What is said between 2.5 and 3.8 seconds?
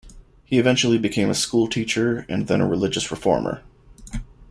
a religious reformer.